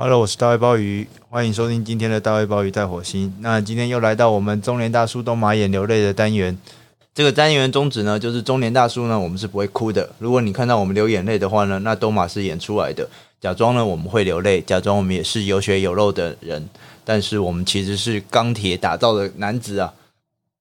[0.00, 3.34] Hello，我是大卫鲍鱼，欢迎收听今天的大卫鲍鱼在火星。
[3.40, 6.56] 那今天又来到我们中年大叔东马眼流泪的单元。
[7.12, 10.08] 这个单元宗旨呢，就是中年大叔呢，我们是不会哭的。
[10.20, 16.68] 如果你看到我们流眼泪的话呢，那东马是演出来的，假装呢我们会流泪，假装我们也是有血有肉的人，
[17.04, 19.92] 但是我们其实是钢铁打造的男子啊。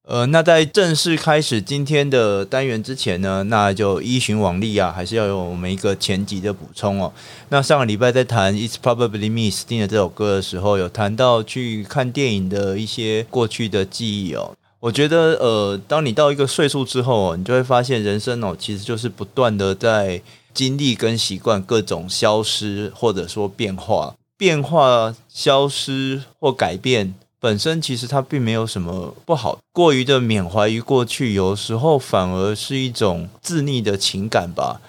[0.07, 7.11] 呃，那在正式开始今天的单元之前呢，那就依循往例啊，还是要有我们一个前集的补充哦。
[7.49, 14.55] 那上个礼拜在谈《It's Probably Me》Sting 的这首歌的时候，有谈到去看电影的一些过去的记忆哦。
[14.79, 20.21] 我觉得，呃，当你到一个岁数之后，你就会发现人生哦，其实就是不断的在
[20.53, 27.13] 经历跟习惯各种消失或者说变化、变化、消失或改变。
[27.39, 34.81] 本身其实它并没有什么不好，过于的缅怀于过去，有时候反而是一种自溺的情感吧。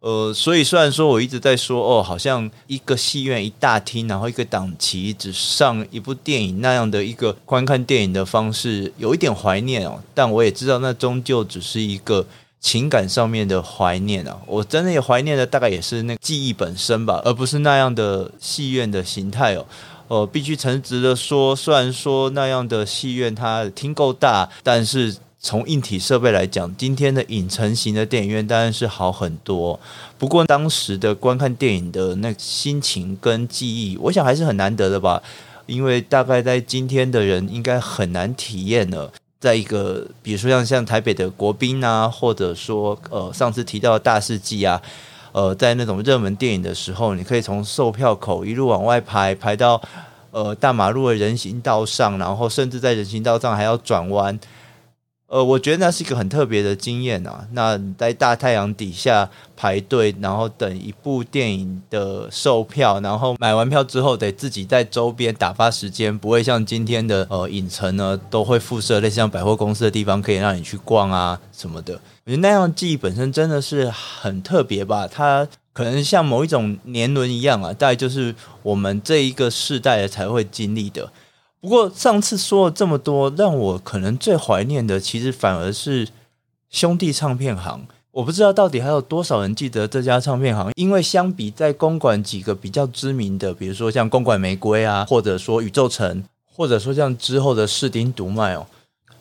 [0.00, 10.02] 呃，所以虽然说我一直在说哦，好像一个戏院一大厅，然后一个档期只上一部电影那样的一个观看电影的方式，有一点怀念哦。
[10.12, 12.26] 但我也知道，那终究只是一个
[12.58, 14.40] 情感上面的怀念啊。
[14.46, 19.64] 我真的也怀念的大概也是那个记忆本身吧，而不是那样的戏院的形态哦。
[20.12, 29.80] 呃，必须诚实的说，虽然说那样的戏院它厅够大，但是从硬体设备来讲，今天的影城型的电影院当然是好很多。
[30.18, 35.22] 不过当时的观看电影的那心情跟记忆，我想还是很难得的吧。
[35.64, 44.82] 因为大概在今天的人应该很难体验了，在一个比如说像像台北的国宾啊，或者说呃上次提到的大世纪啊。
[45.32, 49.80] 呃，在那种热门电影的时候，你可以从售票口一路往外排，排到
[50.30, 54.38] 呃大马路的人行道上，然后甚至在人行道上还要转弯。
[55.32, 57.48] 呃，我觉得那是一个很特别的经验啊。
[57.52, 71.94] 那在大太阳底下排队，然后等一部电影的售票，然后买完票之后得自己在周边打发时间，不会像今天的呃影城呢，都会附设类似像百货公司的地方可以让你去逛啊什么的。
[72.26, 81.10] 我觉得那样记忆本身真的是很特别吧，它可能像某一种年轮一样啊，大概就是我们这一个世代的才会经历的。
[81.62, 86.08] 不过上次说了这么多，让我可能最怀念的，其实反而是
[86.68, 87.86] 兄弟唱片行。
[88.10, 98.66] 我不知道到底还有多少人记得这家唱片行，因为相比在公馆几个比较知名的，比如说像公馆玫瑰啊，或者说宇宙城，或者说像之后的士丁读卖哦。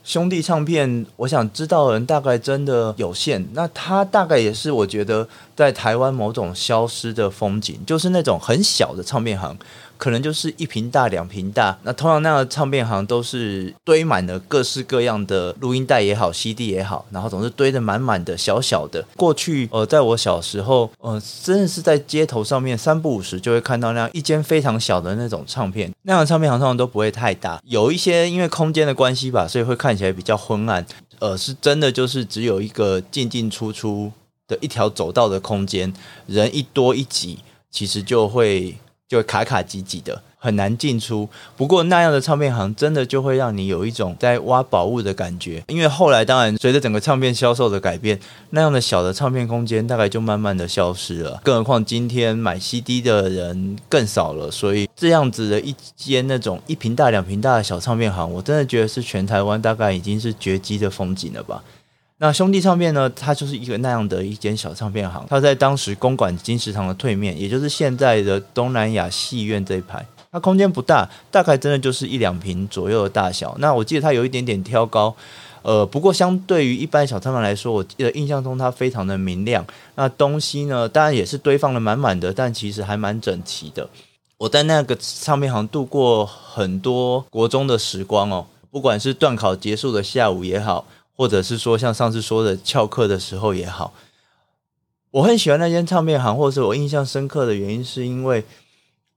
[0.04, 3.48] 兄弟唱片，我想知道的人大概真的有限。
[3.54, 9.56] 那他大概也是我觉得在台湾某种消失的风景，就是那种很小的唱片行。
[10.02, 11.78] 可能就是一瓶大、两瓶大。
[11.84, 19.06] 那通常那样的唱片行都是堆满了各式各样的录音带也好、CD 也好，然后总是堆得满满的、小小的。
[19.16, 25.94] 过去，呃，在我小时候，呃，真的是在街头上面三不五时就会看到那样一间非常小的那种唱片。
[26.02, 30.84] 那样的唱片行通常都不会太大，有一些因为空间的关系吧，所以会看起来比较昏暗。
[31.20, 34.12] 呃，是真的就是只有一个进进出出
[34.48, 35.94] 的一条走道的空间，
[36.26, 37.38] 人一多一挤，
[37.70, 38.76] 其实就会。
[39.12, 41.28] 就卡卡挤挤的，很难进出。
[41.58, 45.62] 不过那样的唱片行真的就会让你有一种在挖宝物的感觉。
[45.68, 48.18] 因为后来当然随着整个唱片销售的改变，
[48.52, 51.42] 那样的小的唱片空间大概就慢慢的消失了。
[51.44, 61.62] 更何况今天买 CD 的人更少了，所以这样子的一间那种一坪大、两坪大的小唱片行，我真的觉得是全台湾大概已经是绝迹的风景了吧。
[62.24, 63.10] 那兄弟唱片呢？
[63.10, 70.06] 它就是一个那样的一间小唱片行，它在当时公馆金石堂的对面，也就是现在的东南亚戏院这一排。
[70.32, 73.56] 它空间不大，大概真的就是一两平左右的大小。
[73.58, 75.16] 那我记得它有一点点挑高，
[75.64, 79.66] 呃，不过相对于一般小唱片来说，我记得印象中它非常的明亮。
[79.96, 83.90] 那东西呢，当然也是堆放的满满的，但其实还蛮整齐的。
[84.38, 90.86] 我在那个唱片行度过很多国中的时光哦，不管是段考结束的下午也好。
[91.16, 93.94] 或者是说像上次说的翘课的时候也好，
[95.12, 98.44] 我很喜欢那间唱片行，或者是我印象深刻的原因，是因为，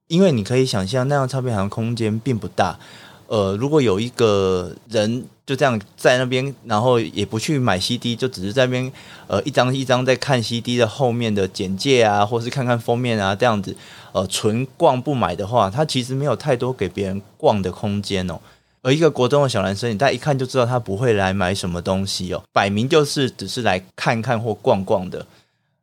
[0.09, 2.78] 因为你可以想象那样唱片行空间并不大，
[3.28, 8.92] 呃，如果有一个人就这样在那边，然后也不去买 CD，就只是在那边
[9.27, 13.77] 呃一张一张在看 CD 的后面的简介啊，或是看看封面啊这样子，
[14.13, 18.41] 呃，纯逛不买的话，他其实没有太多给别人逛的空间哦。
[18.84, 25.27] 而一个国中的小男生，你大家一看就知道他不会来买什么东西哦，摆明就是只是来看看或逛逛的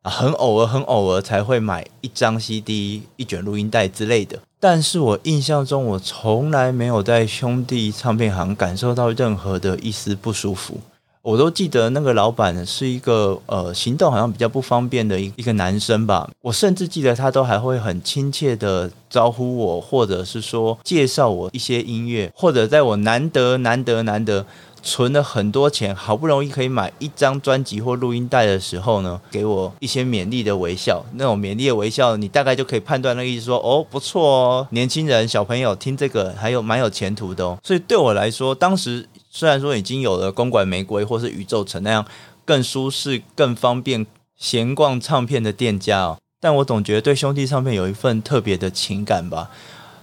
[0.03, 4.39] 啊，很偶尔、很偶尔才会买一张 CD、一卷录音带之类的。
[4.59, 10.79] 但是我印象中，我从来没有在兄弟唱片行感受到任何的一丝不舒服。
[11.23, 16.29] 我都记得那个老板是一个呃行动好像比较不方便的一一个男生吧。
[16.41, 24.45] 我甚至记得他都还会很亲切的招呼我，或者是说介绍我一些音乐，或者在我难得难得难得
[24.83, 31.03] 存了很多钱，好不容易可以买一张专辑或录音带的时候呢，给我一些勉励的微笑。
[31.15, 37.57] 那种勉励的微笑，你大概就可以判断那个意思说，说哦不错哦，年轻人小朋友听这个还有蛮有前途的哦。
[37.63, 39.07] 所以对我来说，当时。
[39.33, 42.05] 虽然说已经有了公馆玫瑰或是宇宙城那样
[42.43, 44.05] 更舒适、更方便
[44.35, 49.49] 闲逛唱片的店家哦，但我总觉得对兄弟唱片有一份特别的情感吧，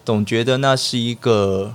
[0.03, 1.75] 总觉得那是一个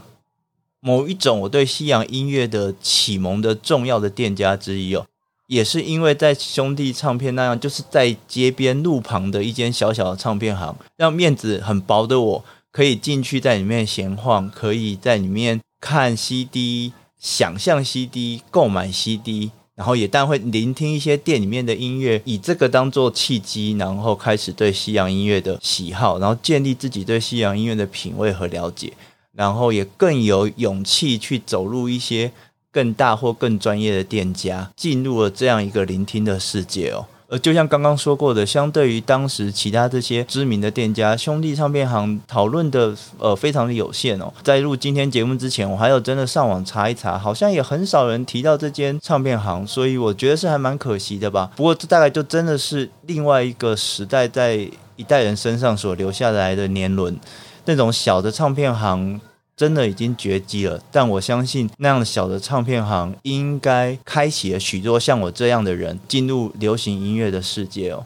[0.84, 5.06] 某一种我对西洋音乐的启蒙的重要的店家之一哦，
[5.48, 16.92] 也是因为在兄弟唱片那样就是在街边路旁的一间小小的唱片行，让面子很薄的我可以进去在里面闲晃，可以在里面看 CD。
[17.18, 28.92] 想象 CD，购买 CD，然后也当然会聆听一些店里面的音乐，以这个当做契机，然后开始对西洋音乐的喜好，然后建立自己对西洋音乐的品味和了解，
[29.36, 32.32] 然后也更有勇气去走入一些
[32.72, 37.06] 更大或更专业的店家，进入了这样一个聆听的世界哦。
[37.28, 44.32] 呃，就像刚刚说过的，相对于当时其他这些知名的店家，兄弟唱片行讨论的呃非常的有限哦。
[44.44, 51.50] 在录今天节目之前，我还有真的上网查一查，好像也很少人提到这间唱片行，所以我觉得是还蛮可惜的吧。
[51.56, 57.20] 不过这大概就真的是另外一个时代在一代人身上所留下来的年轮，
[57.66, 59.20] 那种小的唱片行。
[59.56, 68.04] 真的已经绝迹了，但我相信那样小的唱片行应该开启了许多像我这样的人进入流行音乐的世界哦。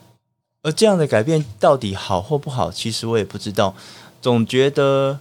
[0.61, 3.73] 而这样的改变到底好或不好，其实我也不知道。
[4.21, 5.19] 总觉得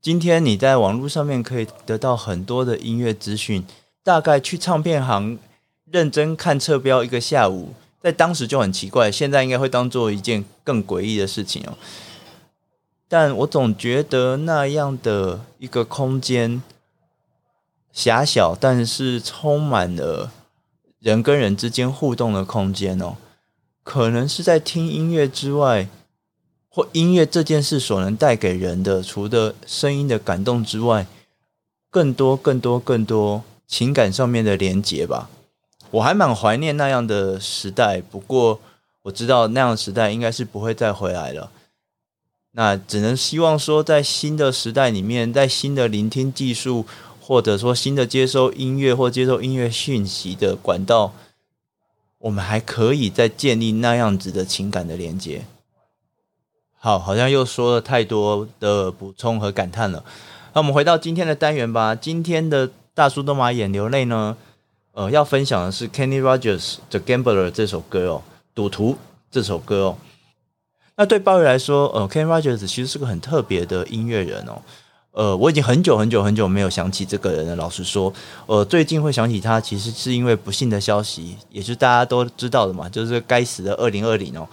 [0.00, 3.62] 今天你在网络上面可以得到很多的音乐资讯，
[4.02, 5.38] 大概去唱片行
[5.90, 11.76] 认真看侧标一个下午，在当时就很奇怪，现在应该会当做一件更诡异的事情哦。
[13.08, 16.62] 但我总觉得那样的一个空间
[17.92, 20.32] 狭小，但是充满了
[20.98, 23.16] 人跟人之间互动的空间哦，
[23.84, 25.88] 可能是在听音乐之外，
[26.68, 31.06] 或音乐这件事所能带给人的，除了声音的感动之外，
[31.88, 35.30] 更多、更多、更多情感上面的连结吧。
[35.92, 38.60] 我还蛮怀念那样的时代，不过
[39.02, 41.52] 我知道那样的时代应该是不会再回来了。
[42.58, 46.86] 那只能希望说，在新的时代里面，在新的聆听技术，
[47.20, 51.12] 或者说新的接收音乐或接受音乐讯息的管道，
[52.16, 55.44] 我们还可以再建立那样子的情感的连接。
[56.78, 60.02] 好，好像又说了太多的补充和感叹了。
[60.54, 61.94] 那我们回到今天的单元吧。
[61.94, 64.34] 今天的大叔都马眼流泪呢，
[64.92, 68.22] 呃，要分享的是 Kenny Rogers 的《Gambler》这首歌哦，
[68.54, 68.96] 赌徒
[69.30, 69.98] 这首歌哦。
[70.98, 74.62] 那对鲍鱼来说，呃，Ken Rogers 其实是个很特别的音乐人哦。
[75.12, 77.56] 呃，我已经很久很久很久没有想起这个人了。
[77.56, 78.12] 老实说，
[78.46, 84.48] 呃，最近会想起他，其实是因为不幸的消息，也是大家都知道的嘛，就是该死的二零二零哦。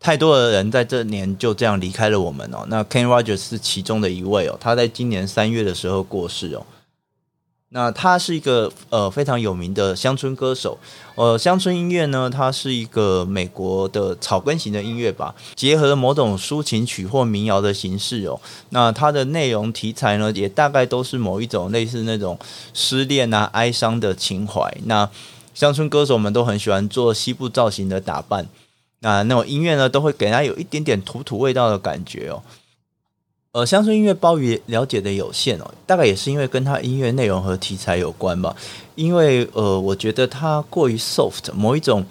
[0.00, 2.64] 太多的人在这年就这样离开了我们哦。
[2.68, 6.66] 那 Ken Rogers 是其中的一位哦，他在今年三月的时候过世哦。
[7.74, 10.78] 那他是一个呃非常有名的乡村歌手，
[11.14, 18.38] 呃，乡村音乐呢，它是一个美国的草根型的音乐吧，结合了某种抒情曲或民谣的形式哦。
[18.68, 22.38] 那它的内容题材呢，也大概都是某一种类似那种
[22.74, 24.70] 失恋啊、哀伤的情怀。
[24.84, 25.08] 那
[25.54, 28.46] 乡村歌手们都很喜欢做西部造型的打扮，
[29.00, 32.42] 那那种音乐呢，都会给人家有一点点土土味道的感觉哦。
[33.52, 38.56] 呃，乡村音乐鲍鱼了解的有限哦，大概也是因为跟他音乐内容和题材有关吧。
[38.94, 42.02] 因为呃，我觉得他过于 soft，某一种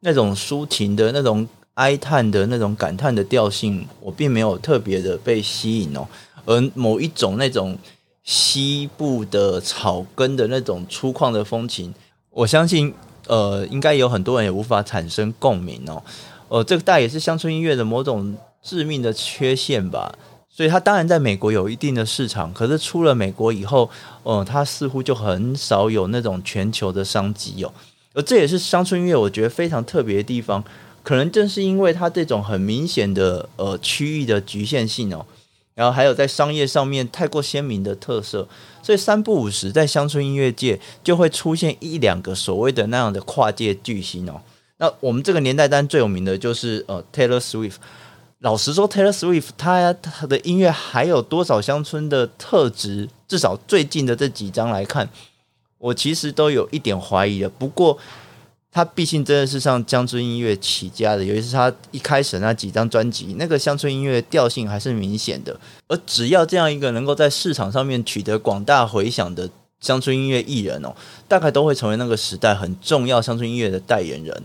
[0.00, 6.04] 那种抒情的那种哀叹的那种感叹的调性，我并没有特别的被吸引哦。
[6.44, 7.78] 而某一种那种
[8.24, 11.94] 西部的草根的那种粗犷的风情，
[12.30, 12.92] 我相信
[13.28, 16.02] 呃，应该有很多人也无法产生共鸣哦。
[16.48, 20.12] 呃，这个大概也是乡村音乐的某种致命的缺陷吧。
[20.58, 23.88] 所以，他当然在美国有一定的市场，可是出了美国以后，
[24.24, 27.72] 哦、呃，他似乎就很少有那种全球的商机哦。
[28.12, 30.64] 而这也是乡村音乐我觉得非常特别的地方，
[31.04, 35.24] 可能正是因为它这种很明显的呃区域的局限性哦，
[35.76, 38.48] 然后还有在商业上面太过鲜明的特色，
[38.82, 44.40] 所以三不五时在乡村音乐界就会出现一两个所谓的那样的跨界巨星哦。
[44.78, 47.76] 那我们这个年代当然最有名的就是呃 Taylor Swift。
[48.40, 53.08] 老实说，Taylor Swift 他他的音乐还有多少乡村的特质？
[53.26, 55.08] 至少最近的这几张来看，
[55.78, 57.48] 我其实都有一点怀疑了。
[57.48, 57.98] 不过，
[58.70, 65.58] 他毕竟真的是上乡村音乐起家的，尤其是他一开始那几张专辑，那个乡村音乐调性还是明显的。
[65.88, 70.94] 而只要这样一个能够在市场上面取得广大回响的乡村音乐艺人哦，
[71.26, 74.44] 大概都会成为那个时代很重要乡村音乐的代言人。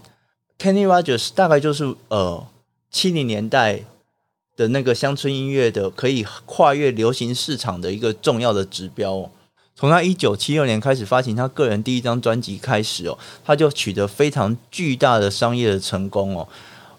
[0.57, 2.45] Kenny Rogers 大概就是呃
[2.93, 3.81] 七零年代
[4.55, 9.29] 的那个乡村音乐的可以跨越流行市场的一个重要的指标。
[9.75, 16.47] 从他一九七六年开始发行他个人第一张专辑开始哦，他就取得非常巨大的商业的成功哦。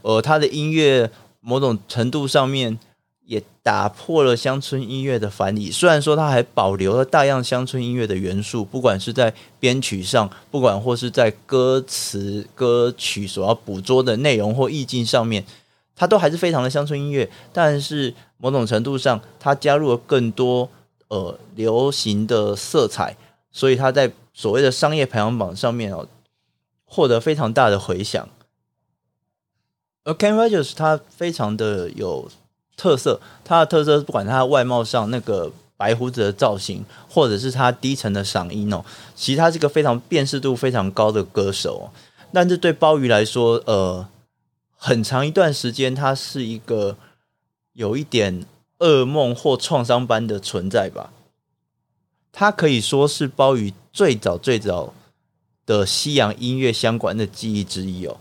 [0.03, 1.09] 呃，他的音乐
[1.41, 2.77] 某种程度上面
[3.25, 5.71] 也打破了乡村音乐的藩篱。
[5.71, 15.45] 虽然说他还保留了大量乡村音乐的元素，不管是在编曲上，不管或是在歌词歌曲所要捕捉的内容或意境上面，
[15.97, 17.31] 他都还是非常的乡村音乐。
[17.53, 20.69] 但是某种程度上，他加入了更多。
[21.09, 23.17] 呃，流行的色彩，
[23.53, 26.09] 所以他在所谓的商业排行榜上面哦，
[26.87, 28.29] 获得非常大的回响。
[30.03, 32.29] 而 Kenny Rogers 他非常的有
[32.77, 38.85] 特色，他的特色不管他的外貌上那个白胡子的造型，或者是他低沉的嗓音哦，
[39.15, 41.83] 其实他是一个非常辨识度非常高的歌手。
[41.85, 41.85] 哦
[42.33, 44.05] 但是对鲍鱼来说，呃，
[44.85, 46.97] 很长一段时间他是一个
[47.73, 48.45] 有一点。
[48.81, 51.11] 噩梦或创伤般的存在吧，
[52.33, 54.93] 它可以说是鲍鱼最早最早
[55.65, 58.19] 的西洋音乐相关的记忆之一哦。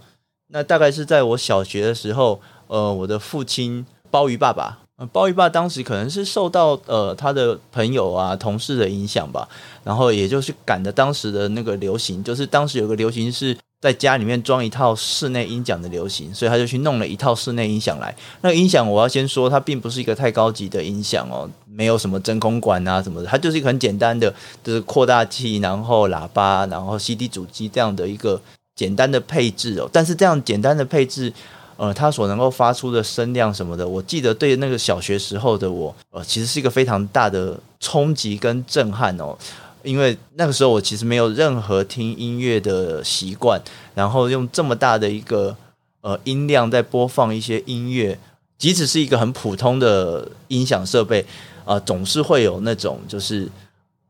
[0.49, 4.77] 那大概是在我小学的时候，呃，我的父亲鲍鱼爸爸，
[5.11, 9.49] 鲍鱼爸当时可能是受到呃他的朋友啊同事的影响吧，
[9.83, 13.57] 然后也就是赶着当时的那个流行，就是当时有个流行是。
[13.83, 18.15] 在家里面装一套室内音响的流行，所以他就去弄了一套室内音响来。
[18.39, 28.41] 那音响我要先说，它并不是一个太高级的音响哦，没有什么真空管啊什么的，它就是一个很简单的，就是扩大器，然后喇叭，然后 CD 主机这样的一个
[28.73, 29.89] 简单的配置哦。
[29.91, 31.33] 但是这样简单的配置，
[31.75, 39.37] 呃，它所能够发出的声量什么的，我记得对那个小学时候的我，呃，其实是一个非常大的冲击跟震撼哦。
[39.83, 43.61] 因为那个时候我其实没有任何听音乐的习惯，
[43.93, 45.55] 然后用这么大的一个
[46.01, 48.17] 呃音量在播放一些音乐，
[48.57, 51.25] 即使是一个很普通的音响设备，
[51.65, 53.49] 啊、总是会有那种就是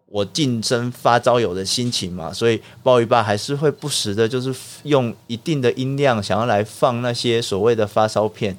[0.05, 4.53] 我近身发烧友的心情嘛，所以鲍鱼爸还是会不时的，就是
[4.83, 8.55] 用一定的音量想要来放那些所谓的发烧片，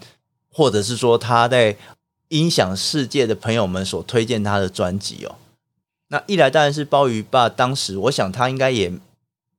[0.53, 1.77] 或者是说他在
[2.29, 5.37] 音响世界的朋友们所推荐他的专辑哦。
[6.09, 8.93] 那一来当然是鲍鱼爸，当时我想他应该也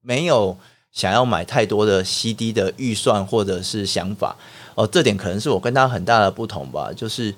[0.02, 0.58] 没有
[0.92, 4.38] 想要买太多的 CD 的预算或者是想法
[4.75, 6.94] 哦，这点可能是我跟他很大的不同吧。
[6.94, 7.34] 就是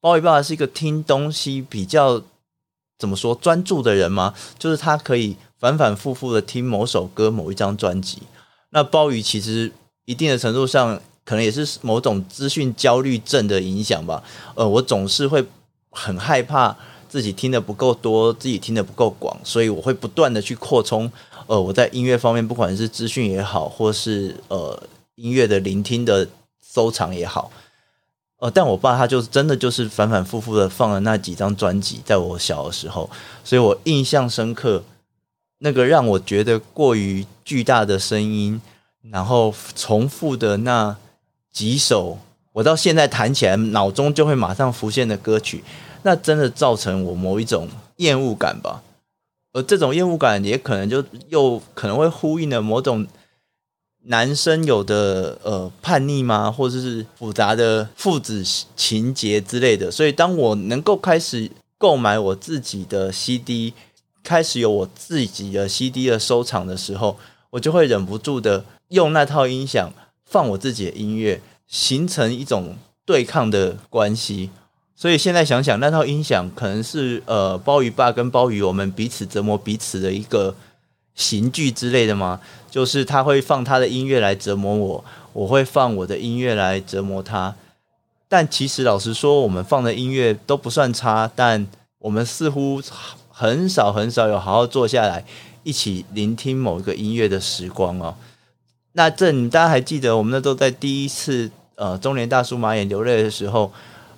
[0.00, 2.20] 鲍鱼爸是一个听东西比较
[2.98, 4.34] 怎么说专注的人吗？
[4.58, 8.24] 就是他可以反反复复的听某首歌、某一张专辑。
[8.70, 9.72] 那鲍鱼其实
[10.04, 14.22] 一定的程度上可能也是某种资讯焦虑症的影响吧。
[14.56, 15.46] 呃，我总是会
[15.90, 16.76] 很害怕。
[17.14, 21.08] 自己听的不够多，自己听的不够广，所以我会不断的去扩充。
[21.46, 24.82] 呃，我在音乐方面，不管是资讯也好，或是呃
[25.14, 26.26] 音乐的聆听的
[26.60, 27.52] 收藏也好，
[28.40, 33.08] 呃，但我爸他就真的就是反反复复的放了那几张专辑，在我小的时候，
[33.44, 34.82] 所以我印象深刻。
[35.58, 38.60] 那个让我觉得过于巨大的声音，
[39.12, 40.96] 然后重复的那
[41.52, 42.18] 几首，
[42.54, 45.62] 我到现在弹起来脑中就会马上浮现的歌曲。
[46.04, 48.82] 那真的造成我某一种厌恶感吧，
[49.54, 53.06] 而这种厌恶感也可能就又可能会呼应了某种
[54.02, 58.44] 男生有的呃叛逆吗，或者是复杂的父子
[58.76, 59.90] 情结之类的。
[59.90, 63.72] 所以当我能够开始购买我自己的 CD，
[64.22, 67.16] 开始有我自己的 CD 的收藏的时候，
[67.48, 69.90] 我就会忍不住的用那套音响
[70.26, 74.50] 放我自己的音乐，形成一种对抗的关系。
[74.96, 80.54] 所以现在想想，那套音响可能是呃，鲍鱼爸跟鲍鱼我们彼此折磨彼此的一个
[81.16, 82.40] 刑具之类的吗？
[82.70, 87.56] 就是他会放他的音乐来折磨我，我会放我的音乐来折磨他。
[88.28, 91.66] 但其实老实说，我们放的音乐都不算差，但
[91.98, 92.80] 我们似乎
[93.28, 95.24] 很少很少有好好坐下来
[95.64, 98.14] 一起聆听某一个音乐的时光哦。
[98.92, 103.72] 那这你大家还记得，我们那都在第一次呃中年大叔马眼流泪的时候。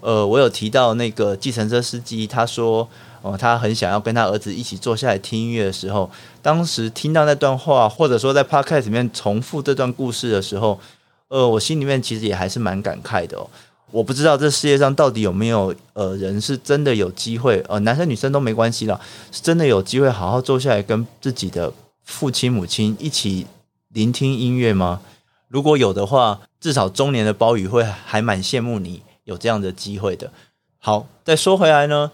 [0.06, 2.88] 呃，我有提到那个计程车司机，他说，
[3.22, 6.08] 哦、他很想要跟他儿子一起坐下来听音乐的时候，
[6.40, 10.78] 当时听到那段话，或者说在 Podcast 里面重复这段故事的时候，
[11.26, 13.36] 呃，我心里面其实也还是蛮感慨的。
[13.90, 19.00] 我不知道这世界上到底有没有呃人是真的有机会，呃，男生女生都没关系啦，
[19.32, 21.72] 是真的有机会好好坐下来跟自己的
[22.04, 23.48] 父亲母亲一起
[23.88, 25.00] 聆听音乐吗？
[25.48, 30.33] 如果有的话，至少中年的包宇会还蛮羡慕你有这样的机会的。
[30.78, 32.11] 好，再说回来呢，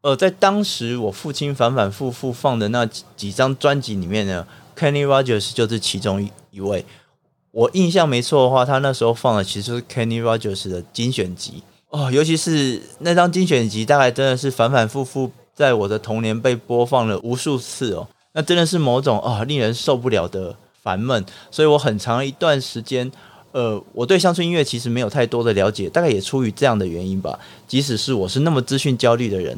[0.00, 2.84] 呃，在当时我父亲反反复复放的那
[3.14, 4.46] 几张专辑里面呢
[4.76, 6.84] ，Kenny Rogers 就是其中一一位。
[7.50, 18.08] 我印象没错的话，他那时候放的其实是 Kenny Rogers 的精选集哦，尤其是那张精选集，大概真的是反反复复在我的童年被播放了无数次哦。
[18.32, 23.10] 那真的是某种哦令人受不了的烦闷，所以我很长一段时间，
[23.54, 27.38] 呃，我对乡村音乐其实没有太多的了解，大概也出于这样的原因吧。
[27.68, 29.56] 即使是我是那么资讯焦虑的人，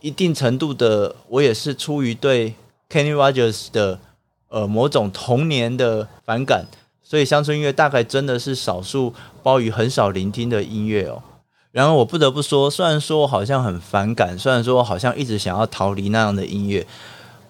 [0.00, 2.52] 一定程度的我也是出于对
[2.90, 4.00] Kenny Rogers 的
[4.48, 6.66] 呃某种童年的反感。
[7.04, 11.22] 所以乡村音乐大概真的是少数鲍鱼很少聆听的音乐哦。
[11.70, 16.84] 然而我不得不说，虽然说我好像很反感，虽然说我好像一直想要逃离那样的音乐，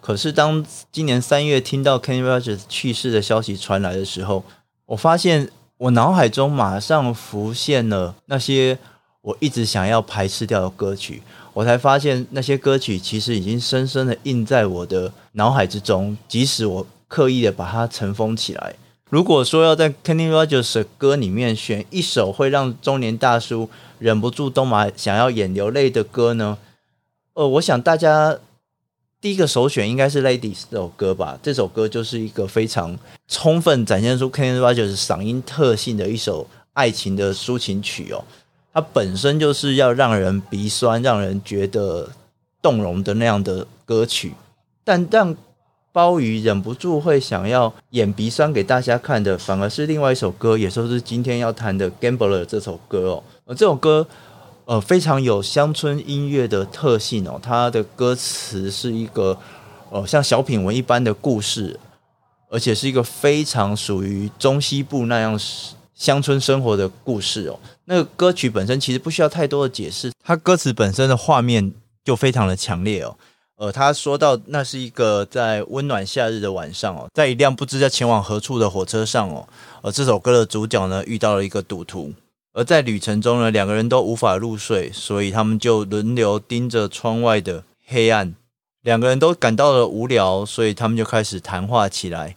[0.02, 4.44] 可是当今年三月听到 Kenny Rogers 去世的消息传来的时候，
[4.84, 5.48] 我发现
[5.80, 8.78] 我脑海中马上浮现了那些
[9.22, 11.22] 我一直想要排斥掉的歌曲，
[11.54, 18.74] 我才发现那些歌曲其实已经深深的印在我的脑海之中，即使我刻意的把它尘封起来。
[19.08, 26.58] 如果说要在 Kenny Rogers 的歌里面选一首会让中年大叔忍不住东马想要眼流泪的歌呢？
[27.32, 28.38] 呃，我想大家
[29.20, 31.38] 第一个首选应该是《Ladies》这首歌吧。
[31.42, 32.98] 这首歌就是一个非常
[33.28, 38.24] 充分展现出 Kenny Rogers 嗓音特性的一首爱情的抒情曲哦。
[38.72, 42.08] 它本身就是要让人鼻酸、让人觉得
[42.62, 44.32] 动容的那样的歌曲，
[44.84, 45.36] 但让。
[45.92, 53.24] 鲍鱼忍不住会想要演鼻酸给大家看的，反而是另外一首歌，也就是今天要谈的《Gambler》这首歌哦。
[53.44, 54.06] 而，这首歌
[54.70, 59.36] 呃非常有乡村音乐的特性哦，它的歌词是一个
[59.90, 61.76] 呃像小品文一般的故事，
[62.48, 65.36] 而且是一个非常属于中西部那样
[65.92, 67.58] 乡村生活的故事哦。
[67.86, 71.72] 那个歌曲本身其实不需要太多的解释，它歌词本身的画面
[72.04, 73.16] 就非常的强烈哦。
[73.56, 79.48] 呃，他说到那是一个在温暖夏日的晚上哦，在一辆不知在前往何处的火车上哦，
[79.82, 82.12] 而这首歌的主角呢遇到了一个赌徒，
[82.52, 88.34] 而在旅程中呢，两个人都无法入睡，所以他们就轮流盯着窗外的黑暗，
[88.82, 92.36] 两个人都感到了无聊，所以他们就开始谈话起来。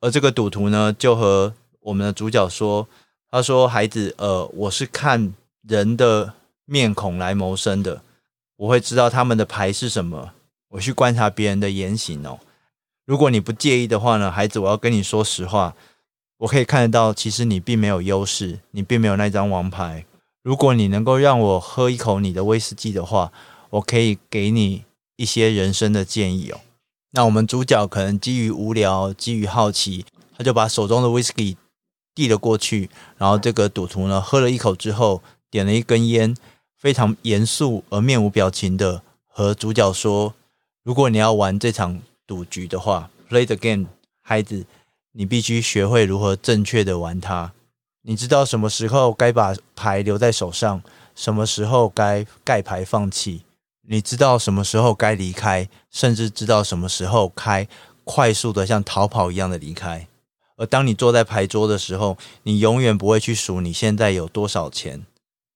[0.00, 2.88] 而这个赌徒呢，就和我们的主角说
[3.30, 5.34] ：“他说，孩子，呃，我是看
[5.68, 6.32] 人的
[6.64, 8.02] 面孔来谋生的，
[8.56, 10.32] 我会知道他们的牌是什么。”
[10.70, 12.38] 我去观察别人的言行哦，
[13.04, 15.74] 如果你不介意的话呢，孩子，我要跟你说实话，
[16.40, 20.06] 我可以看得到，其实你并没有优势，你并没有那张王牌。
[20.42, 23.30] 如果你能够让我喝一口你的威士忌的话，
[23.68, 24.84] 我可以给你
[25.16, 26.60] 一些人生的建议哦。
[27.10, 31.58] 那我们主角可能基于无聊，基于好奇，他就把手中的威士忌
[32.14, 36.34] 递了过去，然后这个赌徒呢喝了一口之后，点了一根烟，
[36.78, 40.32] 非常严肃而面无表情的和主角说。
[40.82, 43.88] 如果你要玩这场赌局的话，Play the game，
[44.22, 44.64] 孩子，
[45.12, 47.52] 你必须学会如何正确的玩它。
[48.02, 50.82] 你知道什么时候该把牌留在手上，
[51.14, 53.42] 什么时候该盖牌放弃。
[53.88, 57.66] 你知道什么时候该离开，甚至知道什么时候该
[58.04, 60.06] 快速的像逃跑一样的离开。
[60.56, 65.04] 而当你坐在牌桌的时候，你永远不会去数你现在有多少钱。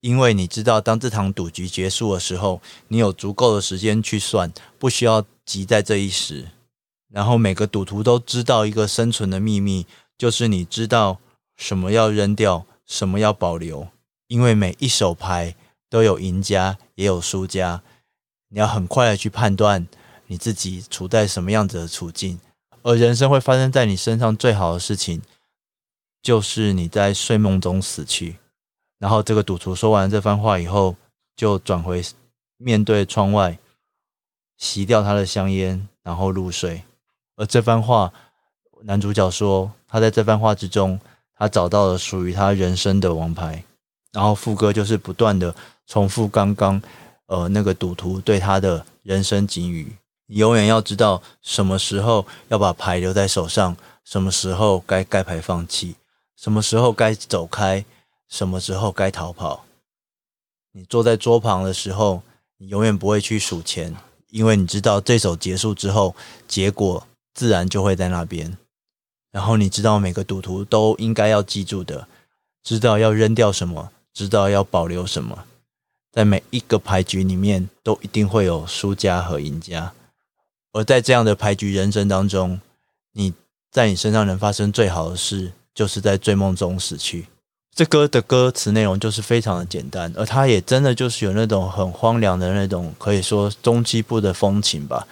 [0.00, 6.48] 因为你知道，当这场赌局结束的时候，你有足够的时间去算，不需要急在这一时。
[7.14, 9.86] 然后每个赌徒都知道一个生存的秘密，
[10.18, 11.20] 就是你知道
[11.56, 13.86] 什么要扔掉，什么要保留。
[14.26, 15.54] 因为每一手牌
[15.88, 17.82] 都有赢家，也有输家。
[18.48, 19.86] 你要很快的去判断
[20.26, 22.40] 你自己处在什么样子的处境。
[22.82, 25.22] 而人生会发生在你身上最好的事情，
[26.20, 28.38] 就是你在睡梦中死去。
[28.98, 30.96] 然后这个赌徒说完这番话以后，
[31.36, 32.02] 就转回
[32.56, 33.56] 面对窗外，
[34.58, 36.82] 吸掉他的香烟，然后入睡。
[37.36, 38.12] 而这番话，
[38.82, 41.00] 男主角说，他在这番话之中，
[41.36, 43.64] 他找到了属于他人生的王牌。
[44.12, 45.54] 然后副歌就是不断的
[45.86, 46.80] 重复刚刚，
[47.26, 55.96] 呃，那个赌徒对他的人生警语：你永远要知道什么时候要把牌留在手上，什么时候该盖牌放弃，
[56.36, 57.84] 什么时候该走开。
[58.26, 59.64] 什么时候该逃跑？
[60.72, 62.22] 你坐在桌旁的时候，
[62.56, 63.94] 你永远不会去数钱，
[64.30, 66.16] 因为你知道这手结束之后，
[66.48, 68.56] 结果自然就会在那边。
[69.32, 72.06] 然后你知道每个赌徒都应该要记住的，
[72.62, 75.44] 知道要扔掉什么，知道要保留什么。
[76.12, 79.92] 在每一个牌局里面，都一定会有输家和赢家。
[80.72, 82.60] 而在这样的牌局人生当中，
[83.12, 83.34] 你
[83.72, 87.26] 在你身上能发生最好的事，就是在醉梦中死去。
[87.74, 95.04] 这歌的歌词内容就是非常的简单，而它也真的就是有那种很荒凉的那种，可以说中西部的风情吧。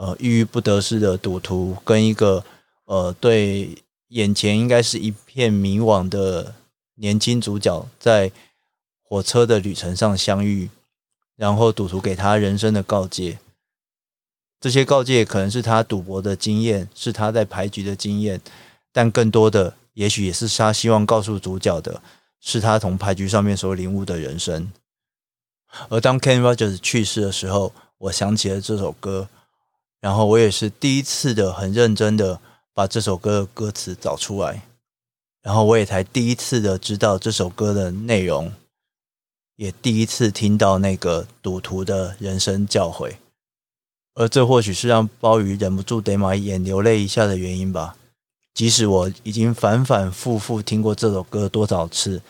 [0.00, 2.42] 呃，郁郁不得志的赌徒跟一个
[2.86, 3.76] 呃，对
[4.08, 6.54] 眼前应该是一片迷惘的
[6.94, 8.32] 年轻主角在。
[9.12, 10.70] 火车的旅程上相遇，
[11.34, 13.40] 然后赌徒给他人生的告诫。
[14.60, 18.40] 这些告诫可能是他赌博的经验，是他在牌局的经验，
[18.92, 22.00] 但更多的，也许也是他希望告诉主角的，
[22.38, 24.70] 是他从牌局上面所领悟的人生。
[25.88, 29.28] 而当 Ken Rogers 去世的时候，我想起了这首歌，
[30.00, 32.40] 然后我也是第一次的很认真的
[32.72, 34.62] 把这首歌的歌词找出来，
[35.42, 38.52] 然后我也才第一次的知道这首歌的内容。
[39.56, 43.16] 也第一次听到那个赌徒的人生教诲，
[44.14, 47.94] 而这或许是让鲍鱼忍不住得把眼流泪一下的原因吧。
[48.54, 52.22] 即使我已经反反复复听过这首歌多少次，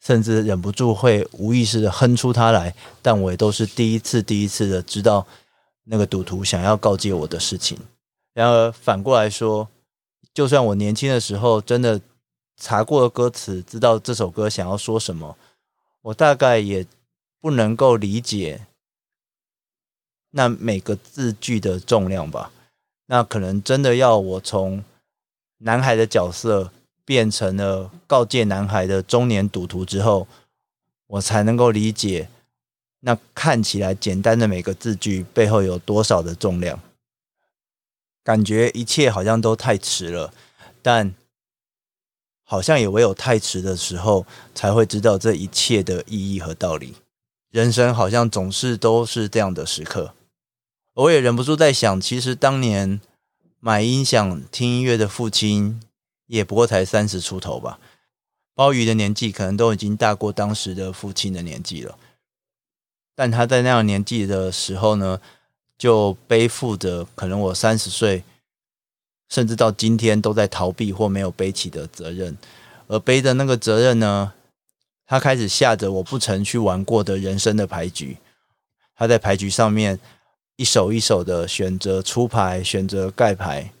[0.00, 5.26] 甚至忍不住会无意识的哼出它来，但我也都是第一次、第一次的知道
[5.84, 7.78] 那个赌徒想要告诫我的事情。
[8.32, 9.68] 然而反过来说，
[10.32, 12.00] 就算我年轻的时候真的
[12.56, 15.36] 查过了歌词，知道这首歌想要说什么。
[16.02, 16.86] 我大概也
[17.40, 18.66] 不能够理解
[20.30, 22.50] 那每个字句的重量吧。
[23.06, 24.82] 那可能真的要我从
[25.58, 26.72] 男孩的角色
[27.04, 30.26] 变成了告诫男孩的中年赌徒之后，
[31.06, 32.28] 我才能够理解
[33.04, 36.80] 那看起来简单的每个字句背后有多少的重量。
[38.22, 40.32] 感觉一切好像都太迟了，
[40.82, 41.14] 但。
[42.46, 46.96] 好像也唯有太迟的时候，才会知道这一切的意义和道理。
[47.50, 50.14] 人生好像总是都是这样的时刻。
[50.92, 53.00] 我也忍不住在想，其实当年
[53.60, 55.80] 买音响听音乐的父亲，
[56.26, 57.80] 也不过才三十出头吧。
[58.54, 61.98] 鲍鱼的年纪可能都已经大过当时的父亲的年纪了。
[63.14, 65.20] 但他在那样年纪的时候呢，
[65.78, 68.24] 就背负着可能我三十岁。
[69.30, 72.36] 甚至到今天都在逃避或没有背起的责任，
[72.86, 74.32] 而背的那个责任呢，
[75.06, 78.18] 他开始下着我不曾去玩过的人生的牌局。
[78.94, 79.98] 他在牌局上面
[80.56, 83.72] 一手一手的选择出牌，选择盖牌。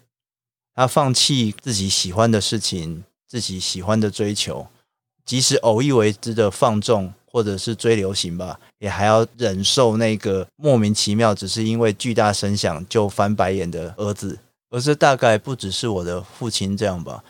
[0.74, 4.66] 他放弃自己喜欢的事情，自己喜欢的追求，
[5.24, 14.38] 即使偶一为之的放纵或者是追流行吧，也还要忍受那个莫名其妙只是因为巨大声响就翻白眼的儿子。
[14.70, 17.24] 而这大概不只是我的父亲这样吧。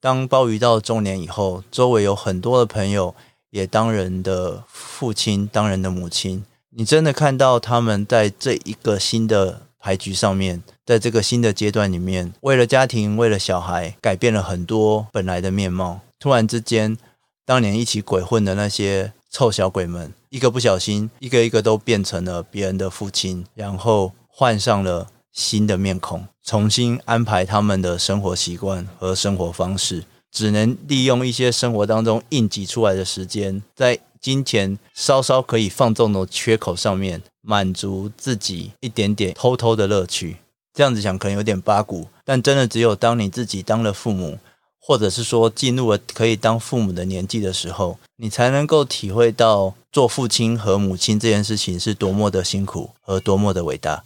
[0.00, 3.14] 当鲍鱼到中年以后，周围有很多的朋友
[3.50, 6.44] 也当人的父亲，当人的母亲。
[6.70, 16.00] 你真的看到他们在这一个新的牌局上面，在这个新的阶段里面，为了家庭，为了小孩，改变了很多本来的面貌。
[16.18, 16.98] 突然之间，
[17.46, 25.08] 当年一起鬼混的那些臭小鬼们，一个不小心，一个一个都变成了别人的父亲，然后换上了。
[25.32, 40.36] 新的面孔，重新安排他们的生活习惯和生活方式，只能利用一些生活当中应急出来的时间，在金钱稍稍可以放纵的缺口上面，满足自己一点点偷偷的乐趣。
[40.72, 44.38] 这样子想可能有点八股，但真的只有当你自己当了父母，
[44.86, 54.04] 或者是说进入了可以当父母的年纪的时候，你才能够体会到做父亲和母亲这件事情是多么的辛苦和多么的伟大。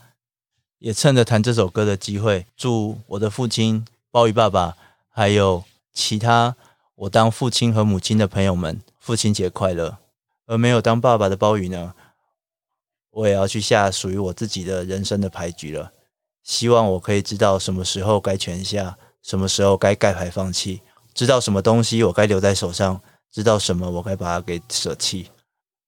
[0.79, 4.77] 也趁着弹这首歌的机会，祝我的父亲鲍鱼爸爸，
[5.11, 6.55] 还有其他
[6.95, 9.99] 我当父亲和母亲的朋友们，父亲节快乐。
[10.47, 11.93] 而没有当爸爸的鲍鱼呢，
[13.11, 15.91] 我也要去下属于我自己的人生的牌局了。
[16.45, 18.97] 希望我可以知道什么时候该全下，
[19.29, 20.81] 什么时候该盖牌放弃，
[21.13, 22.99] 知道什么东西我该留在手上，
[23.31, 25.29] 知道什么我该把它给舍弃。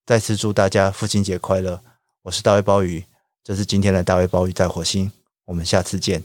[0.04, 1.80] 再次祝大家父亲节快乐！
[2.20, 3.02] 我是大卫鲍鱼。
[3.42, 5.10] 这是今天的大卫鲍鱼在火星，
[5.46, 6.22] 我们下次见。